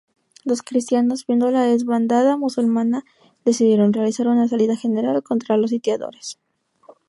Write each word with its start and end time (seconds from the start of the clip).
Los 0.45 0.63
cristianos, 0.63 1.27
viendo 1.27 1.51
la 1.51 1.61
desbandada 1.61 2.35
musulmana, 2.35 3.05
decidieron 3.45 3.93
realizar 3.93 4.27
una 4.29 4.47
salida 4.47 4.75
general 4.75 5.21
contra 5.21 5.57
los 5.57 5.69
sitiadores. 5.69 6.39